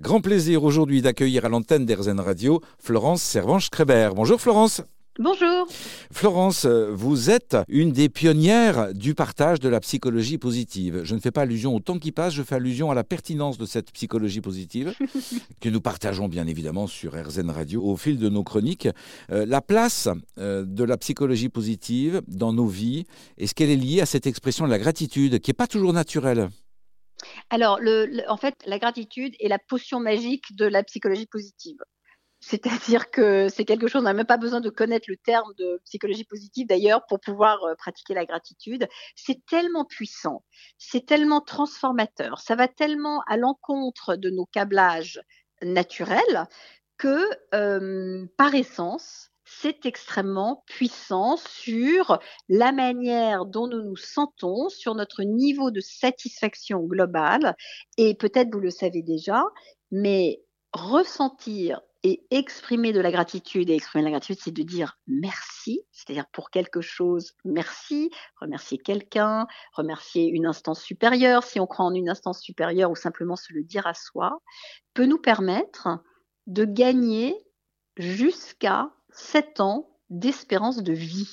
Grand 0.00 0.22
plaisir 0.22 0.64
aujourd'hui 0.64 1.02
d'accueillir 1.02 1.44
à 1.44 1.48
l'antenne 1.50 1.84
d'Erzen 1.84 2.18
Radio 2.18 2.60
Florence 2.78 3.22
Servange-Kréber. 3.22 4.10
Bonjour 4.14 4.40
Florence. 4.40 4.82
Bonjour. 5.18 5.66
Florence, 6.10 6.64
vous 6.64 7.28
êtes 7.28 7.58
une 7.68 7.92
des 7.92 8.08
pionnières 8.08 8.94
du 8.94 9.14
partage 9.14 9.60
de 9.60 9.68
la 9.68 9.78
psychologie 9.80 10.38
positive. 10.38 11.02
Je 11.04 11.14
ne 11.14 11.20
fais 11.20 11.30
pas 11.30 11.42
allusion 11.42 11.76
au 11.76 11.80
temps 11.80 11.98
qui 11.98 12.10
passe, 12.10 12.32
je 12.32 12.42
fais 12.42 12.54
allusion 12.54 12.90
à 12.90 12.94
la 12.94 13.04
pertinence 13.04 13.58
de 13.58 13.66
cette 13.66 13.92
psychologie 13.92 14.40
positive 14.40 14.94
que 15.60 15.68
nous 15.68 15.82
partageons 15.82 16.28
bien 16.28 16.46
évidemment 16.46 16.86
sur 16.86 17.12
RZN 17.12 17.50
Radio 17.50 17.82
au 17.84 17.96
fil 17.98 18.18
de 18.18 18.30
nos 18.30 18.42
chroniques. 18.42 18.88
Euh, 19.30 19.44
la 19.44 19.60
place 19.60 20.08
euh, 20.38 20.64
de 20.64 20.84
la 20.84 20.96
psychologie 20.96 21.50
positive 21.50 22.22
dans 22.26 22.54
nos 22.54 22.66
vies, 22.66 23.04
est-ce 23.36 23.54
qu'elle 23.54 23.70
est 23.70 23.76
liée 23.76 24.00
à 24.00 24.06
cette 24.06 24.26
expression 24.26 24.64
de 24.64 24.70
la 24.70 24.78
gratitude 24.78 25.38
qui 25.40 25.50
n'est 25.50 25.54
pas 25.54 25.66
toujours 25.66 25.92
naturelle? 25.92 26.48
Alors, 27.52 27.80
en 28.28 28.36
fait, 28.38 28.54
la 28.64 28.78
gratitude 28.78 29.34
est 29.38 29.48
la 29.48 29.58
potion 29.58 30.00
magique 30.00 30.56
de 30.56 30.64
la 30.64 30.82
psychologie 30.82 31.26
positive. 31.26 31.76
C'est-à-dire 32.40 33.10
que 33.10 33.48
c'est 33.48 33.66
quelque 33.66 33.88
chose, 33.88 34.00
on 34.00 34.04
n'a 34.04 34.14
même 34.14 34.24
pas 34.24 34.38
besoin 34.38 34.62
de 34.62 34.70
connaître 34.70 35.04
le 35.08 35.18
terme 35.18 35.52
de 35.58 35.78
psychologie 35.84 36.24
positive 36.24 36.66
d'ailleurs 36.66 37.04
pour 37.06 37.20
pouvoir 37.20 37.62
euh, 37.64 37.74
pratiquer 37.76 38.14
la 38.14 38.24
gratitude. 38.24 38.88
C'est 39.16 39.44
tellement 39.44 39.84
puissant, 39.84 40.42
c'est 40.78 41.04
tellement 41.04 41.42
transformateur, 41.42 42.40
ça 42.40 42.54
va 42.56 42.68
tellement 42.68 43.20
à 43.28 43.36
l'encontre 43.36 44.16
de 44.16 44.30
nos 44.30 44.46
câblages 44.46 45.20
naturels 45.60 46.46
que 46.96 47.28
euh, 47.54 48.26
par 48.38 48.54
essence, 48.54 49.30
c'est 49.60 49.86
extrêmement 49.86 50.64
puissant 50.66 51.36
sur 51.36 52.18
la 52.48 52.72
manière 52.72 53.44
dont 53.44 53.66
nous 53.66 53.82
nous 53.82 53.96
sentons, 53.96 54.68
sur 54.68 54.94
notre 54.94 55.22
niveau 55.22 55.70
de 55.70 55.80
satisfaction 55.80 56.80
globale. 56.80 57.56
Et 57.98 58.14
peut-être 58.14 58.52
vous 58.52 58.60
le 58.60 58.70
savez 58.70 59.02
déjà, 59.02 59.44
mais 59.90 60.42
ressentir 60.72 61.80
et 62.04 62.26
exprimer 62.30 62.92
de 62.92 63.00
la 63.00 63.12
gratitude, 63.12 63.70
et 63.70 63.74
exprimer 63.74 64.02
de 64.02 64.06
la 64.06 64.12
gratitude, 64.12 64.38
c'est 64.42 64.54
de 64.54 64.62
dire 64.62 64.98
merci, 65.06 65.82
c'est-à-dire 65.92 66.26
pour 66.32 66.50
quelque 66.50 66.80
chose, 66.80 67.32
merci, 67.44 68.10
remercier 68.40 68.78
quelqu'un, 68.78 69.46
remercier 69.72 70.26
une 70.26 70.46
instance 70.46 70.82
supérieure, 70.82 71.44
si 71.44 71.60
on 71.60 71.66
croit 71.66 71.84
en 71.84 71.94
une 71.94 72.08
instance 72.08 72.40
supérieure, 72.40 72.90
ou 72.90 72.96
simplement 72.96 73.36
se 73.36 73.52
le 73.52 73.62
dire 73.62 73.86
à 73.86 73.94
soi, 73.94 74.38
peut 74.94 75.06
nous 75.06 75.18
permettre 75.18 75.88
de 76.48 76.64
gagner 76.64 77.36
jusqu'à 77.96 78.90
7 79.14 79.60
ans 79.60 79.88
d'espérance 80.10 80.82
de 80.82 80.92
vie. 80.92 81.28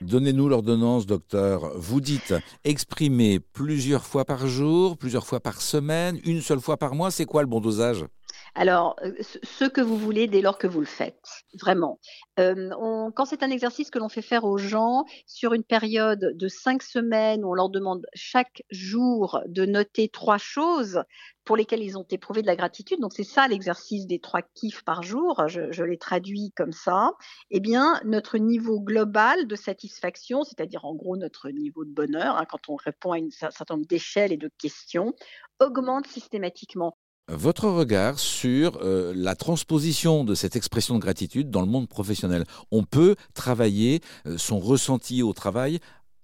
Donnez-nous 0.00 0.48
l'ordonnance, 0.48 1.06
docteur. 1.06 1.72
Vous 1.76 2.00
dites 2.00 2.34
exprimer 2.64 3.38
plusieurs 3.38 4.06
fois 4.06 4.24
par 4.24 4.46
jour, 4.46 4.96
plusieurs 4.96 5.26
fois 5.26 5.40
par 5.40 5.60
semaine, 5.60 6.18
une 6.24 6.40
seule 6.40 6.60
fois 6.60 6.78
par 6.78 6.94
mois. 6.94 7.10
C'est 7.10 7.26
quoi 7.26 7.42
le 7.42 7.48
bon 7.48 7.60
dosage? 7.60 8.06
Alors, 8.54 8.96
euh, 9.02 9.12
ce 9.20 9.64
que 9.64 9.80
vous 9.80 9.96
voulez 9.96 10.26
dès 10.26 10.40
lors 10.40 10.58
que 10.58 10.66
vous 10.66 10.80
le 10.80 10.86
faites, 10.86 11.44
vraiment. 11.54 12.00
Euh, 12.38 12.70
quand 13.14 13.24
c'est 13.24 13.42
un 13.42 13.50
exercice 13.50 13.90
que 13.90 13.98
l'on 13.98 14.08
fait 14.08 14.22
faire 14.22 14.44
aux 14.44 14.58
gens 14.58 15.04
sur 15.26 15.54
une 15.54 15.64
période 15.64 16.32
de 16.34 16.48
cinq 16.48 16.82
semaines, 16.82 17.44
on 17.44 17.54
leur 17.54 17.68
demande 17.68 18.06
chaque 18.14 18.62
jour 18.70 19.40
de 19.46 19.64
noter 19.64 20.08
trois 20.08 20.38
choses 20.38 21.02
pour 21.44 21.56
lesquelles 21.56 21.82
ils 21.82 21.96
ont 21.96 22.06
éprouvé 22.10 22.42
de 22.42 22.46
la 22.46 22.56
gratitude. 22.56 23.00
Donc 23.00 23.12
c'est 23.14 23.24
ça 23.24 23.48
l'exercice 23.48 24.06
des 24.06 24.20
trois 24.20 24.42
kiffs 24.54 24.84
par 24.84 25.02
jour. 25.02 25.42
Je, 25.48 25.72
je 25.72 25.84
les 25.84 25.98
traduis 25.98 26.52
comme 26.56 26.72
ça. 26.72 27.12
Eh 27.50 27.60
bien, 27.60 28.00
notre 28.04 28.38
niveau 28.38 28.80
global 28.80 29.46
de 29.46 29.56
satisfaction, 29.56 30.42
c'est-à-dire 30.44 30.84
en 30.84 30.94
gros 30.94 31.16
notre 31.16 31.50
niveau 31.50 31.84
de 31.84 31.92
bonheur, 31.92 32.36
hein, 32.36 32.46
quand 32.48 32.68
on 32.68 32.76
répond 32.76 33.12
à 33.12 33.18
un 33.18 33.30
certain 33.30 33.74
nombre 33.74 33.86
d'échelles 33.86 34.32
et 34.32 34.36
de 34.36 34.50
questions, 34.58 35.14
augmente 35.60 36.06
systématiquement 36.06 36.96
votre 37.30 37.68
regard 37.68 38.18
sur 38.18 38.78
euh, 38.82 39.12
la 39.14 39.34
transposition 39.34 40.24
de 40.24 40.34
cette 40.34 40.56
expression 40.56 40.94
de 40.94 41.00
gratitude 41.00 41.50
dans 41.50 41.60
le 41.60 41.68
monde 41.68 41.88
professionnel. 41.88 42.44
On 42.70 42.84
peut 42.84 43.16
travailler 43.34 44.00
euh, 44.26 44.36
son 44.36 44.58
ressenti 44.58 45.22
au 45.22 45.32
travail 45.32 45.78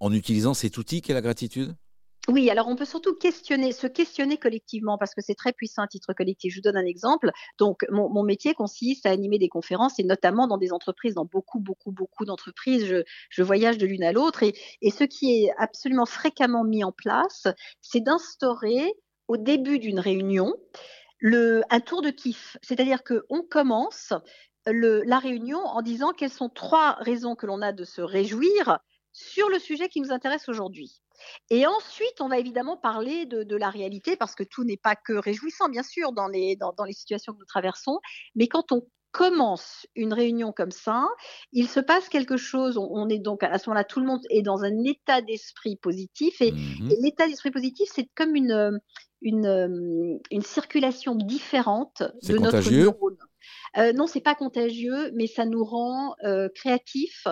en 0.00 0.12
utilisant 0.12 0.54
cet 0.54 0.78
outil 0.78 1.02
qu'est 1.02 1.14
la 1.14 1.20
gratitude? 1.20 1.74
Oui, 2.28 2.50
alors 2.50 2.68
on 2.68 2.76
peut 2.76 2.84
surtout 2.84 3.14
questionner, 3.14 3.72
se 3.72 3.86
questionner 3.86 4.36
collectivement 4.36 4.98
parce 4.98 5.14
que 5.14 5.22
c'est 5.22 5.34
très 5.34 5.52
puissant 5.52 5.82
à 5.82 5.88
titre 5.88 6.12
collectif. 6.12 6.52
Je 6.52 6.58
vous 6.58 6.62
donne 6.62 6.76
un 6.76 6.84
exemple. 6.84 7.30
Donc, 7.58 7.86
mon, 7.90 8.22
métier 8.22 8.52
consiste 8.52 9.06
à 9.06 9.10
animer 9.10 9.38
des 9.38 9.48
conférences 9.48 9.98
et 9.98 10.04
notamment 10.04 10.46
dans 10.46 10.58
des 10.58 10.72
entreprises, 10.72 11.14
dans 11.14 11.24
beaucoup, 11.24 11.60
beaucoup, 11.60 11.92
beaucoup 11.92 12.26
d'entreprises. 12.26 12.86
Je, 13.30 13.42
voyage 13.42 13.78
de 13.78 13.86
l'une 13.86 14.04
à 14.04 14.12
l'autre 14.12 14.42
et, 14.42 14.52
et 14.82 14.90
ce 14.90 15.04
qui 15.04 15.44
est 15.44 15.50
absolument 15.58 16.06
fréquemment 16.06 16.62
mis 16.62 16.84
en 16.84 16.92
place, 16.92 17.46
c'est 17.80 18.00
d'instaurer 18.00 18.92
au 19.30 19.36
début 19.36 19.78
d'une 19.78 20.00
réunion 20.00 20.56
un 21.22 21.80
tour 21.80 22.02
de 22.02 22.10
kiff. 22.10 22.56
C'est-à-dire 22.62 23.04
qu'on 23.04 23.42
commence 23.48 24.12
la 24.66 25.18
réunion 25.20 25.60
en 25.60 25.82
disant 25.82 26.12
quelles 26.12 26.32
sont 26.32 26.48
trois 26.48 26.94
raisons 26.94 27.36
que 27.36 27.46
l'on 27.46 27.62
a 27.62 27.72
de 27.72 27.84
se 27.84 28.00
réjouir 28.00 28.80
sur 29.12 29.48
le 29.48 29.60
sujet 29.60 29.88
qui 29.88 30.00
nous 30.00 30.10
intéresse 30.10 30.48
aujourd'hui. 30.48 31.00
Et 31.48 31.64
ensuite, 31.66 32.20
on 32.20 32.28
va 32.28 32.38
évidemment 32.38 32.76
parler 32.76 33.24
de, 33.26 33.56
la 33.56 33.70
réalité, 33.70 34.16
parce 34.16 34.34
que 34.34 34.42
tout 34.42 34.64
n'est 34.64 34.76
pas 34.76 34.96
que 34.96 35.12
réjouissant, 35.12 35.68
bien 35.68 35.84
sûr, 35.84 36.12
dans 36.12 36.26
les, 36.26 36.56
dans 36.56 36.84
les 36.84 36.92
situations 36.92 37.32
que 37.32 37.38
nous 37.38 37.44
traversons. 37.44 38.00
Mais 38.34 38.48
quand 38.48 38.72
on 38.72 38.84
commence 39.12 39.86
une 39.94 40.12
réunion 40.12 40.52
comme 40.52 40.70
ça, 40.70 41.06
il 41.52 41.68
se 41.68 41.80
passe 41.80 42.08
quelque 42.08 42.36
chose. 42.36 42.78
On, 42.78 43.08
est 43.08 43.18
donc 43.18 43.42
à 43.42 43.58
ce 43.58 43.68
moment-là, 43.68 43.84
tout 43.84 44.00
le 44.00 44.06
monde 44.06 44.22
est 44.30 44.42
dans 44.42 44.62
un 44.62 44.84
état 44.84 45.20
d'esprit 45.22 45.76
positif. 45.76 46.40
Et, 46.40 46.52
mmh 46.52 46.88
l'état 47.02 47.26
d'esprit 47.26 47.50
positif, 47.50 47.88
c'est 47.92 48.08
comme 48.14 48.34
une, 48.34 48.80
une, 49.22 50.18
une, 50.30 50.42
circulation 50.42 51.14
différente 51.14 52.02
de 52.22 52.36
notre 52.36 52.70
neurone. 52.70 53.16
Euh, 53.76 53.92
non, 53.92 54.06
c'est 54.06 54.20
pas 54.20 54.34
contagieux, 54.34 55.10
mais 55.14 55.26
ça 55.26 55.44
nous 55.46 55.64
rend 55.64 56.14
euh, 56.24 56.48
créatifs, 56.54 57.26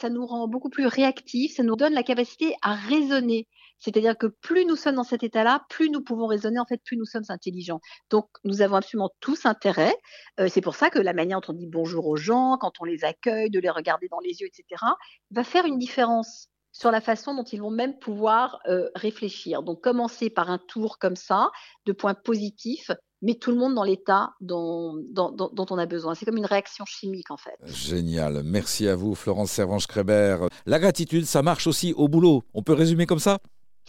ça 0.00 0.08
nous 0.08 0.26
rend 0.26 0.48
beaucoup 0.48 0.70
plus 0.70 0.86
réactifs, 0.86 1.56
ça 1.56 1.62
nous 1.62 1.76
donne 1.76 1.92
la 1.92 2.02
capacité 2.02 2.54
à 2.62 2.74
raisonner. 2.74 3.46
C'est-à-dire 3.78 4.16
que 4.16 4.26
plus 4.26 4.64
nous 4.64 4.76
sommes 4.76 4.96
dans 4.96 5.04
cet 5.04 5.22
état-là, 5.22 5.64
plus 5.68 5.90
nous 5.90 6.02
pouvons 6.02 6.26
raisonner, 6.26 6.58
en 6.58 6.66
fait, 6.66 6.80
plus 6.84 6.96
nous 6.96 7.04
sommes 7.04 7.24
intelligents. 7.28 7.80
Donc, 8.10 8.28
nous 8.44 8.62
avons 8.62 8.76
absolument 8.76 9.10
tous 9.20 9.46
intérêt. 9.46 9.94
Euh, 10.38 10.48
c'est 10.48 10.60
pour 10.60 10.74
ça 10.74 10.90
que 10.90 10.98
la 10.98 11.12
manière 11.12 11.40
dont 11.40 11.52
on 11.52 11.56
dit 11.56 11.66
bonjour 11.66 12.06
aux 12.06 12.16
gens, 12.16 12.56
quand 12.58 12.72
on 12.80 12.84
les 12.84 13.04
accueille, 13.04 13.50
de 13.50 13.60
les 13.60 13.70
regarder 13.70 14.08
dans 14.08 14.20
les 14.20 14.40
yeux, 14.40 14.46
etc., 14.46 14.82
va 15.30 15.44
faire 15.44 15.64
une 15.64 15.78
différence 15.78 16.48
sur 16.72 16.90
la 16.90 17.00
façon 17.00 17.34
dont 17.34 17.44
ils 17.44 17.60
vont 17.60 17.70
même 17.70 17.98
pouvoir 17.98 18.60
euh, 18.68 18.88
réfléchir. 18.94 19.62
Donc, 19.62 19.82
commencer 19.82 20.30
par 20.30 20.50
un 20.50 20.58
tour 20.58 20.98
comme 20.98 21.16
ça, 21.16 21.50
de 21.86 21.92
points 21.92 22.14
positifs, 22.14 22.90
met 23.22 23.34
tout 23.34 23.50
le 23.50 23.56
monde 23.56 23.74
dans 23.74 23.82
l'état 23.82 24.34
dont, 24.40 24.94
dont, 25.10 25.30
dont, 25.30 25.66
on 25.70 25.78
a 25.78 25.86
besoin. 25.86 26.14
C'est 26.14 26.24
comme 26.24 26.36
une 26.36 26.46
réaction 26.46 26.84
chimique 26.84 27.30
en 27.30 27.36
fait. 27.36 27.56
Génial. 27.64 28.42
Merci 28.44 28.88
à 28.88 28.96
vous, 28.96 29.14
Florence 29.14 29.50
Servange-Kréber. 29.50 30.46
La 30.66 30.78
gratitude, 30.78 31.26
ça 31.26 31.42
marche 31.42 31.66
aussi 31.66 31.92
au 31.94 32.08
boulot. 32.08 32.42
On 32.54 32.62
peut 32.62 32.72
résumer 32.72 33.06
comme 33.06 33.18
ça? 33.18 33.38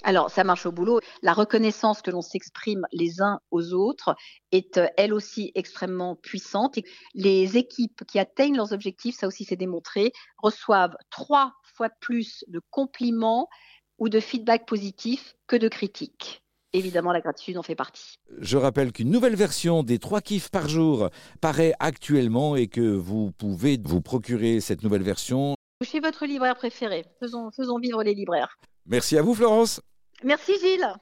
Alors, 0.03 0.31
ça 0.31 0.43
marche 0.43 0.65
au 0.65 0.71
boulot. 0.71 0.99
La 1.21 1.33
reconnaissance 1.33 2.01
que 2.01 2.09
l'on 2.09 2.21
s'exprime 2.21 2.85
les 2.91 3.21
uns 3.21 3.39
aux 3.51 3.73
autres 3.73 4.15
est 4.51 4.77
euh, 4.77 4.87
elle 4.97 5.13
aussi 5.13 5.51
extrêmement 5.53 6.15
puissante. 6.15 6.79
les 7.13 7.57
équipes 7.57 8.03
qui 8.07 8.17
atteignent 8.17 8.57
leurs 8.57 8.73
objectifs, 8.73 9.15
ça 9.15 9.27
aussi 9.27 9.43
c'est 9.43 9.55
démontré, 9.55 10.11
reçoivent 10.37 10.95
trois 11.11 11.53
fois 11.75 11.89
plus 11.99 12.43
de 12.47 12.61
compliments 12.71 13.47
ou 13.99 14.09
de 14.09 14.19
feedback 14.19 14.65
positifs 14.65 15.35
que 15.47 15.55
de 15.55 15.67
critiques. 15.67 16.41
Évidemment, 16.73 17.11
la 17.11 17.19
gratitude 17.19 17.57
en 17.57 17.63
fait 17.63 17.75
partie. 17.75 18.15
Je 18.39 18.57
rappelle 18.57 18.93
qu'une 18.93 19.09
nouvelle 19.09 19.35
version 19.35 19.83
des 19.83 19.99
trois 19.99 20.21
kiffs 20.21 20.49
par 20.49 20.69
jour 20.69 21.09
paraît 21.41 21.73
actuellement 21.79 22.55
et 22.55 22.67
que 22.67 22.81
vous 22.81 23.31
pouvez 23.31 23.77
vous 23.83 24.01
procurer 24.01 24.61
cette 24.61 24.83
nouvelle 24.83 25.03
version. 25.03 25.55
Chez 25.83 25.99
votre 25.99 26.25
libraire 26.25 26.55
préféré. 26.55 27.05
Faisons, 27.19 27.51
faisons 27.51 27.77
vivre 27.79 28.03
les 28.03 28.13
libraires. 28.13 28.57
Merci 28.85 29.17
à 29.17 29.21
vous, 29.21 29.35
Florence. 29.35 29.81
Merci, 30.23 30.53
Gilles. 30.59 30.93